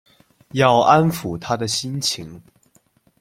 [0.53, 2.41] 要安抚她的心情